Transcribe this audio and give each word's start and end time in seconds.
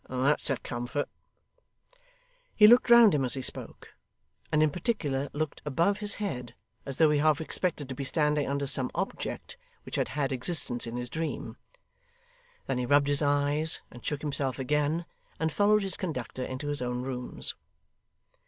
That's 0.09 0.49
a 0.49 0.57
comfort.' 0.57 1.09
He 2.55 2.65
looked 2.65 2.89
round 2.89 3.13
him 3.13 3.23
as 3.23 3.35
he 3.35 3.43
spoke, 3.43 3.93
and 4.51 4.63
in 4.63 4.71
particular 4.71 5.29
looked 5.31 5.61
above 5.63 5.99
his 5.99 6.15
head, 6.15 6.55
as 6.87 6.97
though 6.97 7.11
he 7.11 7.19
half 7.19 7.39
expected 7.39 7.87
to 7.87 7.93
be 7.93 8.03
standing 8.03 8.49
under 8.49 8.65
some 8.65 8.89
object 8.95 9.57
which 9.83 9.97
had 9.97 10.07
had 10.07 10.31
existence 10.31 10.87
in 10.87 10.97
his 10.97 11.07
dream. 11.07 11.55
Then 12.65 12.79
he 12.79 12.87
rubbed 12.87 13.09
his 13.09 13.21
eyes 13.21 13.83
and 13.91 14.03
shook 14.03 14.23
himself 14.23 14.57
again, 14.57 15.05
and 15.39 15.51
followed 15.53 15.83
his 15.83 15.97
conductor 15.97 16.43
into 16.43 16.69
his 16.69 16.81
own 16.81 17.03
rooms. 17.03 17.53